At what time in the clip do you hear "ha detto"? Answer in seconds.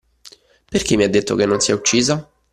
1.03-1.35